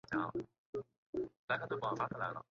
[0.01, 0.01] 晚年在广东应元书院
[2.09, 2.39] 讲学。